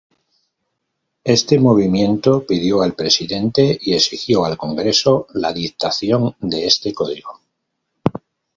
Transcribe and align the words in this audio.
Este 1.23 1.59
movimiento 1.59 2.43
pidió 2.43 2.81
al 2.81 2.95
presidente 2.95 3.77
y 3.79 3.93
exigió 3.93 4.45
al 4.45 4.57
Congreso 4.57 5.27
la 5.35 5.53
dictación 5.53 6.35
de 6.39 6.65
este 6.65 6.91
Código. 6.91 7.39